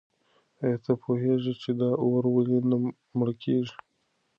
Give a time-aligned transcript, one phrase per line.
[0.63, 2.77] آیا ته پوهېږې چې دا اور ولې نه
[3.17, 3.75] مړ کېږي؟